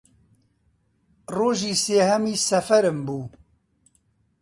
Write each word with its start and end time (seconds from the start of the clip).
ڕۆژی 1.35 1.73
سێهەمی 1.83 2.35
سەفەرم 2.47 2.97
بوو 3.05 3.25